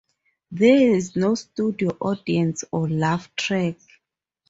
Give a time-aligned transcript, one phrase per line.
[0.49, 3.75] There is no studio audience or laugh track.